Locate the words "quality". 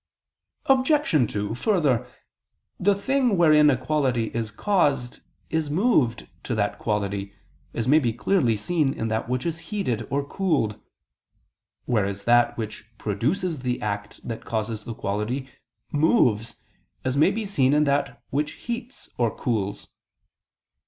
3.77-4.31, 6.79-7.33, 14.95-15.47